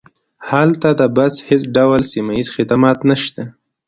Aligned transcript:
هلته 0.49 0.89
د 0.99 1.01
بس 1.15 1.33
هیڅ 1.49 1.63
ډول 1.77 2.01
سیمه 2.11 2.33
ییز 2.37 2.47
خدمات 2.55 2.97
نشته 3.09 3.41